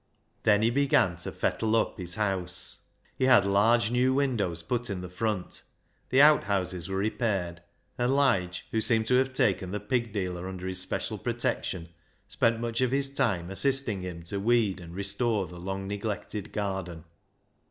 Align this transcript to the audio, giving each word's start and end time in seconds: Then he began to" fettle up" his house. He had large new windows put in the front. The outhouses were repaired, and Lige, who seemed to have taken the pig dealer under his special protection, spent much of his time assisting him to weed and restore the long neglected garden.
Then 0.41 0.63
he 0.63 0.71
began 0.71 1.17
to" 1.17 1.31
fettle 1.31 1.75
up" 1.75 1.95
his 1.99 2.15
house. 2.15 2.85
He 3.15 3.25
had 3.25 3.45
large 3.45 3.91
new 3.91 4.15
windows 4.15 4.63
put 4.63 4.89
in 4.89 5.01
the 5.01 5.09
front. 5.09 5.61
The 6.09 6.19
outhouses 6.23 6.89
were 6.89 6.97
repaired, 6.97 7.61
and 7.99 8.15
Lige, 8.15 8.65
who 8.71 8.81
seemed 8.81 9.05
to 9.09 9.17
have 9.17 9.31
taken 9.31 9.69
the 9.69 9.79
pig 9.79 10.11
dealer 10.11 10.49
under 10.49 10.65
his 10.65 10.79
special 10.81 11.19
protection, 11.19 11.89
spent 12.27 12.59
much 12.59 12.81
of 12.81 12.89
his 12.89 13.13
time 13.13 13.51
assisting 13.51 14.01
him 14.01 14.23
to 14.23 14.39
weed 14.39 14.79
and 14.79 14.95
restore 14.95 15.45
the 15.45 15.59
long 15.59 15.87
neglected 15.87 16.51
garden. 16.51 17.03